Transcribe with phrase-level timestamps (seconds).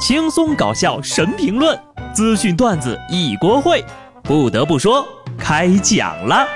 [0.00, 1.78] 轻松搞笑神评论，
[2.14, 3.84] 资讯段子一锅烩。
[4.22, 6.48] 不得不说，开讲了。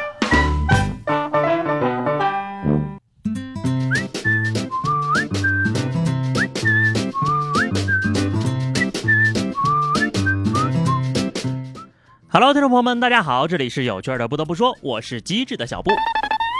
[12.31, 14.27] Hello，听众朋友们，大家好，这里是有趣的。
[14.27, 15.91] 不得不说，我是机智的小布。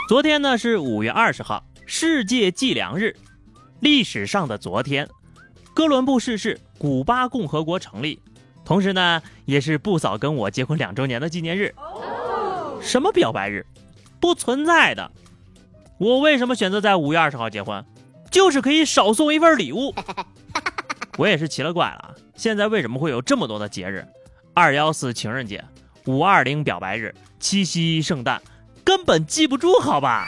[0.07, 3.15] 昨天呢是五月二十号，世界计量日。
[3.79, 5.09] 历史上的昨天，
[5.75, 8.21] 哥伦布逝世，古巴共和国成立，
[8.63, 11.75] 同时呢也是布嫂跟我结婚两周年的纪念日。
[12.81, 13.65] 什么表白日？
[14.21, 15.11] 不存在的。
[15.97, 17.83] 我为什么选择在五月二十号结婚？
[18.31, 19.93] 就是可以少送一份礼物。
[21.19, 24.07] 我也是奇了怪了，现在为什么会有这么多的节日？
[24.53, 25.61] 二幺四情人节、
[26.05, 28.41] 五二零表白日、七夕、圣诞，
[28.85, 30.25] 根本记不住，好吧？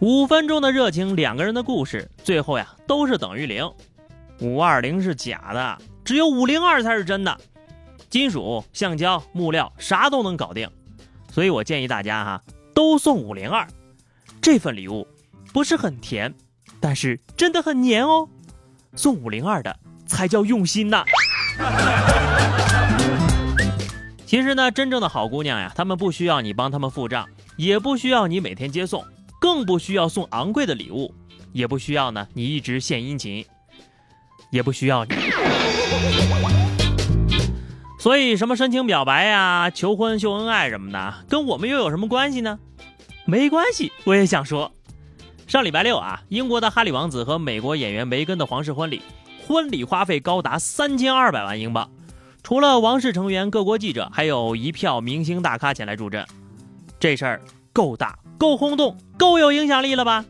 [0.00, 3.68] 五分钟的热情，两个人的故事，最后呀都是等于零。
[4.40, 7.36] 五二零是假的，只有五零二才是真的。
[8.08, 10.70] 金属、橡胶、木料，啥都能搞定。
[11.30, 13.66] 所以我建议大家哈，都送五零二。
[14.40, 15.06] 这份礼物
[15.52, 16.34] 不是很甜，
[16.80, 18.28] 但是真的很黏哦。
[18.94, 19.76] 送五零二的。
[20.08, 21.04] 才叫用心呐！
[24.24, 29.04] 其实呢，真正的好姑娘呀，她们不需要你帮她们付账，也不需要你每天接送，
[29.38, 31.14] 更不需要送昂贵的礼物，
[31.52, 33.44] 也不需要呢你一直献殷勤，
[34.50, 35.14] 也不需要你。
[37.98, 42.58] 所以，什么深情表白呀、求婚秀恩爱什么的，跟我们又有什么关系呢？
[43.24, 44.72] 没关系，我也想说，
[45.46, 49.02] 上礼拜六啊，英国的哈里王子和美国演员梅根的皇室婚礼。
[49.46, 51.90] 婚礼花费高达三千二百万英镑，
[52.42, 56.26] 除了王室成员、各国记者，还有一票明星大咖前来助阵。
[57.00, 57.40] 这事儿
[57.72, 60.24] 够大、够轰动、够有影响力了吧？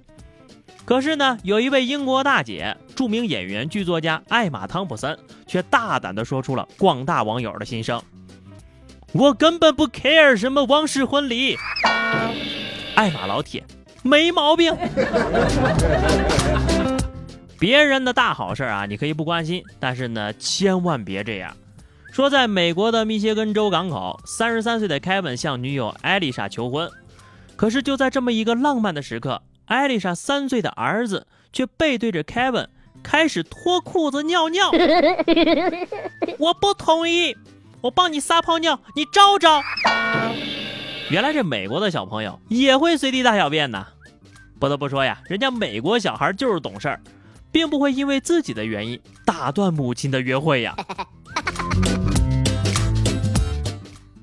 [0.84, 8.02] 可是呢，有一位英国大姐，著名演员、剧作家艾玛·汤普森，却大胆地说出了广大网友的心声
[9.12, 11.58] ：“我根本不 care 什么王室婚礼。”
[12.96, 13.62] 艾玛老铁，
[14.02, 14.74] 没毛病。
[17.60, 21.54] 别人的大好事啊，你可以不关心，但是呢，千万别这样。
[22.12, 26.90] 说在美国的密歇根州港口，三十三岁的凯文向女友艾丽莎求婚，
[27.58, 32.70] 可是就在这么一个浪漫的时刻，艾丽莎三岁的儿子却背对着凯文
[33.02, 34.70] 开始脱裤子尿尿。
[36.38, 37.36] 我不同意，
[37.80, 39.60] 我帮你撒泡尿，你招招。
[41.10, 43.84] 原来这美国的小朋友也会随地大小便呢。
[44.60, 47.00] 不得不说呀，人家美国小孩就是懂事儿。
[47.50, 50.76] 并不会因为自己的原因打断母亲的约会呀。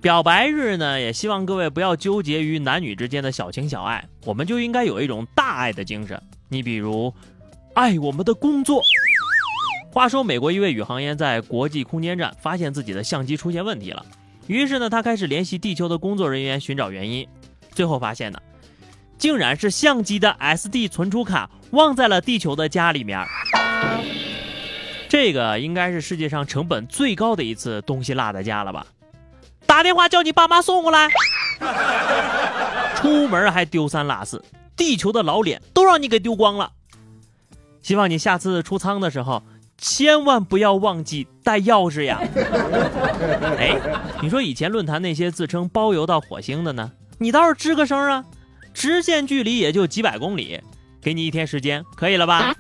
[0.06, 6.22] 表白日呢，也希望各位不要纠结于男女之间的小情小爱，我们就应该有一种大爱的精神。
[6.48, 7.12] 你比如，
[7.74, 8.84] 爱我们的工作。
[9.92, 14.06] 话说，美国一位宇航员在国际空间站发现自己的相机出现问题了，
[14.46, 17.28] 于是呢，他开始联系地球的工作人员寻找原因，
[17.72, 18.40] 最后发现呢。
[19.18, 23.26] 竟然是相机的 SD 存储卡忘在了地球的家里面，
[25.10, 28.86] 这个应该是世界上成本最高的一次东西落在家了吧？
[29.76, 31.10] 打电话叫你爸妈送过来，
[32.96, 34.42] 出门还丢三落四，
[34.74, 36.72] 地球的老脸都让你给丢光了。
[37.82, 39.44] 希望你下次出舱的时候
[39.78, 42.22] 千万不要忘记带钥匙呀！
[43.60, 43.78] 哎，
[44.22, 46.94] 你说以前论坛那些自称包邮到火星的呢？
[47.18, 48.24] 你倒是吱个声啊！
[48.74, 50.62] 直线距离也就几百公里，
[51.02, 52.56] 给你一天时间，可以了吧？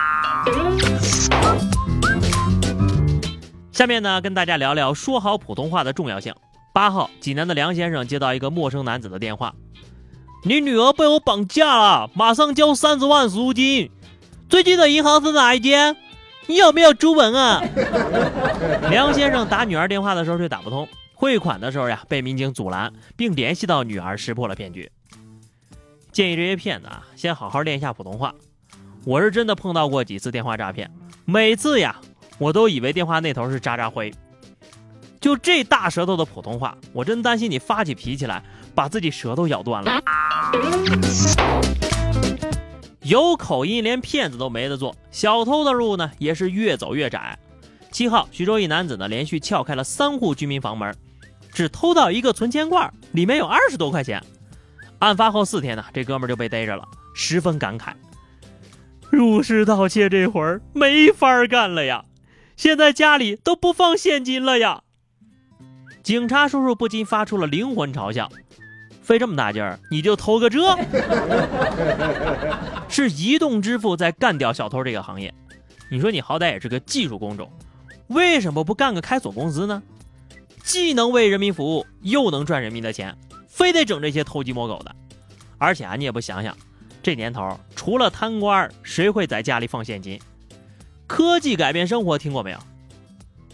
[3.71, 6.35] 下面呢，跟大家聊聊说好普通话的重要性。
[6.75, 9.55] 八号，济南的梁先生接到一个陌生男子的电话
[10.43, 13.89] ：“你女儿被我绑架了，马上交三十万赎金。
[14.49, 15.95] 最近的银行是哪一间？
[16.47, 17.63] 你有没有朱文啊？”
[18.91, 24.91] 梁先生打女儿电话的时候却打不通，汇款的时候呀被民警阻拦，并联系到女儿，识破了骗局。
[26.11, 28.35] 建议这些骗子啊，先好好练一下普通话。
[29.05, 30.91] 我是真的碰到过几次电话诈骗，
[31.23, 31.95] 每次呀，
[32.37, 34.13] 我都以为电话那头是渣渣辉。
[35.25, 38.43] 就这大舌头的普通话，我真担心你发起脾气来，
[38.75, 39.99] 把自己舌头咬断了。
[43.01, 47.39] 有口音连骗子都没得做，小偷的路呢也是越走越窄。
[47.89, 50.95] 七号，徐州一男子呢连续撬开了三户居民房门，
[51.51, 54.23] 只偷到一个存钱罐，里面有二十多块钱。
[54.99, 56.83] 案发后四天呢，这哥们就被逮着了，
[57.15, 57.93] 十分感慨：
[59.09, 62.05] 入室盗窃这会儿没法干了呀，
[62.55, 64.83] 现在家里都不放现金了呀。
[66.05, 68.31] 警察叔叔不禁发出了灵魂嘲笑：
[69.01, 70.61] 费这么大劲儿，你就偷个这？
[72.87, 75.33] 是移动支付在干掉小偷这个行业。
[75.89, 77.51] 你说你好歹也是个技术工种，
[78.05, 79.81] 为什么不干个开锁公司呢？
[80.63, 83.17] 既能为人民服务，又能赚人民的钱，
[83.47, 84.95] 非得整这些偷鸡摸狗的。
[85.57, 86.55] 而且啊，你也不想想，
[87.01, 90.21] 这年头除了贪官，谁会在家里放现金？
[91.07, 92.59] 科技改变生活，听过没有？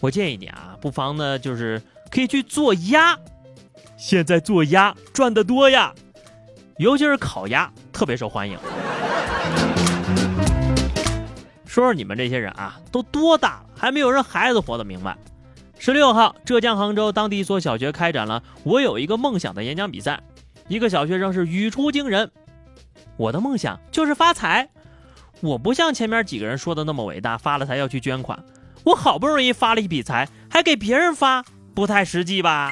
[0.02, 1.82] 我建议你啊，不妨呢，就是
[2.12, 3.18] 可以去做鸭。
[3.98, 5.94] 现在做鸭赚得多呀，
[6.78, 8.60] 尤其是烤鸭特别受欢迎。
[11.66, 15.18] 说说你们这些人啊，都多大了，还没有人孩子活得明白？
[15.80, 20.22] 十六号，浙江杭州当地一所小学开展了“我有一个梦想”的演讲比赛，
[20.68, 22.30] 一个小学生是语出惊人
[23.18, 24.70] ：“我的梦想就是发财，
[25.40, 28.44] 我不像前面几个人说的那么伟大，发了财要去捐款。
[28.84, 32.72] 我好不容易发了一笔财，还给别人发，不太实际吧？”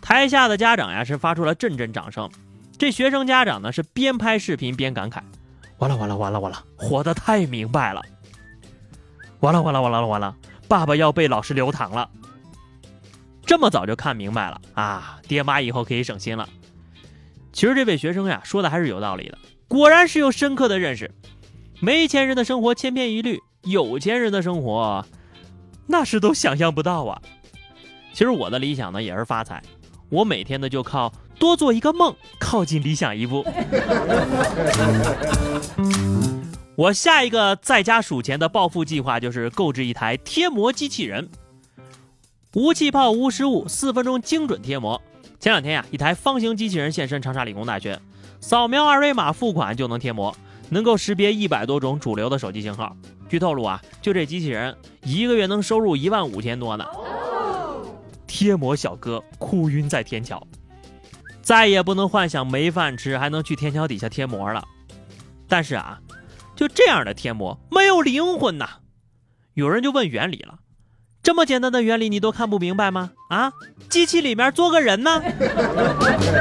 [0.00, 2.30] 台下的家长呀是发出了阵阵掌声，
[2.78, 5.20] 这学生家长呢是边拍视频边感慨：
[5.78, 8.02] 完了完了完了完了，活得太明白了！
[9.40, 10.34] 完了完了完了完了，
[10.66, 12.08] 爸爸要被老师留堂了！
[13.44, 16.48] 这么早就看明白了啊，爹妈以后可以省心了。
[17.52, 19.38] 其实这位学生呀说的还是有道理的，
[19.68, 21.10] 果然是有深刻的认识。
[21.80, 25.04] 没钱人的生活千篇一律，有钱人的生活
[25.86, 27.20] 那是都想象不到啊。
[28.12, 29.62] 其实我的理想呢也是发财。
[30.08, 33.44] 我每天呢就靠多做一个梦，靠近理想一步。
[36.74, 41.28] 我下一个在家数钱的暴富计划就是购置一台贴膜机器人，
[42.54, 45.00] 无气泡、无失误，四分钟精准贴膜。
[45.40, 48.00] 前两天呀，一台方形机器人现身长沙理工大学，
[48.40, 50.34] 扫描二维码付款就能贴膜，
[50.70, 52.96] 能够识别一百多种主流的手机型号。
[53.28, 56.84] 据透露啊，就这机器人一个月能收入一万五千多呢。
[58.38, 60.40] 贴膜小哥哭晕在天桥，
[61.42, 64.64] 再也不能幻想没饭吃还能去天桥底下贴膜了。
[65.48, 65.98] 但是啊，
[66.54, 68.68] 就这样的贴膜没有灵魂呐。
[69.54, 70.60] 有人就问原理了，
[71.20, 73.10] 这么简单的原理你都看不明白吗？
[73.28, 73.52] 啊，
[73.90, 75.20] 机器里面坐个人呢？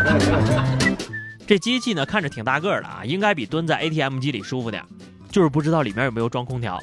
[1.47, 4.85] 这机器呢看着挺大个的啊，应该比蹲在 ATM 机里舒服点，
[5.31, 6.79] 就是不知道里面有没有装空调。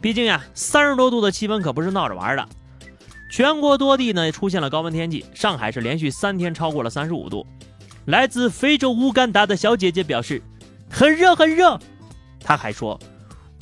[0.00, 2.48] 毕竟呀，三十多度的气温可不是闹着玩的。
[3.30, 7.46] 全国多地呢出现了高温天气，上海是连续三天超过了三十五度。
[8.06, 10.42] 来自非洲乌干达的小姐姐表示，
[10.90, 11.78] 很热很热。
[12.42, 12.98] 她还说，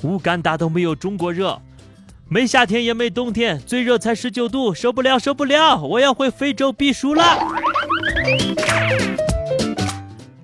[0.04, 1.60] 乌干达都没有中国热，
[2.28, 7.24] 没夏天也没冬天，最热才十九度，受不了受不了，我要回非洲避暑了。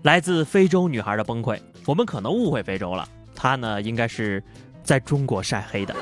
[0.03, 4.43] 来自非洲女孩的崩溃，我们可能误会非洲了，她呢应该是
[4.83, 5.95] 在中国晒黑的。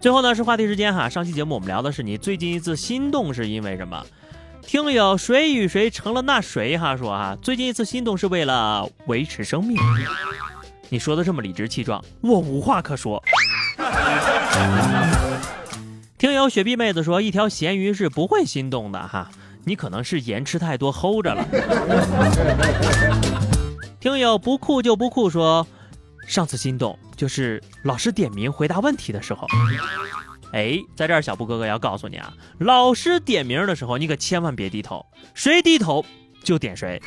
[0.00, 4.02] 最后呢是话题时间哈，上期节目我们聊的是你最近一次心动是因为什么？
[4.62, 9.76] 听友谁与谁成了那谁哈说哈，最近一次心动是为了维持生命。
[10.88, 13.22] 你说的这么理直气壮，我无话可说。
[16.16, 19.30] 听友雪碧妹子说，一条咸鱼是不会心动的哈，
[19.64, 21.44] 你可能是盐吃太多齁着了。
[24.00, 25.66] 听友不酷就不酷说。
[26.26, 29.46] 上次心动就是老师点名回答问题的时候，
[30.54, 36.02] 哎，在这儿小布哥哥要告诉你啊，老师点名的时候你可千万别低头，谁低头
[36.42, 36.98] 就点谁。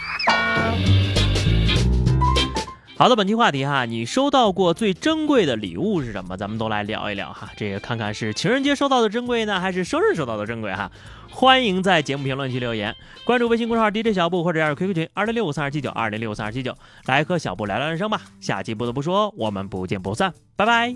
[2.95, 6.37] 好的，本期话题哈，你收到过最珍贵的礼物是什么？
[6.37, 10.91] 咱们都来聊一聊哈，这个看看是情人节收到的珍贵呢，还是生日收到的珍贵哈？
[11.29, 12.95] 欢迎在节目评论区留言，
[13.25, 18.21] 关注微信公众号 DJ 小布或者加入 QQ 群二零六五三二七九二零六五三二七九，来和小布聊聊人生吧。
[18.39, 20.93] 下期不得不说，我们不见不散，拜拜。